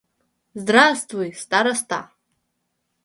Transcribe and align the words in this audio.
Здравствуй, 0.61 1.29
староста! 1.43 1.99